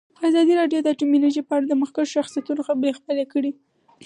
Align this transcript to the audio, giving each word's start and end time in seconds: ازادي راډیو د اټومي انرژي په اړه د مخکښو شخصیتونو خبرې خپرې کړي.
ازادي 0.27 0.53
راډیو 0.61 0.79
د 0.83 0.87
اټومي 0.93 1.15
انرژي 1.19 1.41
په 1.45 1.53
اړه 1.57 1.65
د 1.67 1.73
مخکښو 1.81 2.13
شخصیتونو 2.15 2.61
خبرې 2.67 2.91
خپرې 2.99 3.25
کړي. 3.33 3.51